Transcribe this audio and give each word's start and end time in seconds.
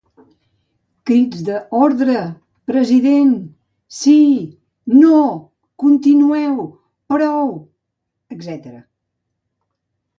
Crits 1.09 1.43
d'"Ordre!", 1.49 2.15
"President!", 2.71 3.37
"Sí!", 3.99 4.17
"No!", 5.05 5.21
"Continueu!", 5.85 6.69
"Prou!", 7.15 7.57
etc. 8.39 8.79